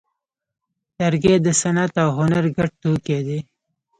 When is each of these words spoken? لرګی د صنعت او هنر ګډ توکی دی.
لرګی 0.99 1.35
د 1.45 1.47
صنعت 1.61 1.93
او 2.03 2.09
هنر 2.17 2.45
ګډ 2.55 2.69
توکی 2.81 3.19
دی. 3.27 3.39